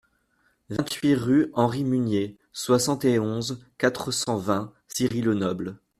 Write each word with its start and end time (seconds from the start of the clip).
vingt-huit 0.71 1.13
rue 1.13 1.51
Henri 1.53 1.83
Mugnier, 1.83 2.35
soixante 2.53 3.05
et 3.05 3.19
onze, 3.19 3.63
quatre 3.77 4.09
cent 4.11 4.35
vingt, 4.37 4.73
Ciry-le-Noble 4.87 5.77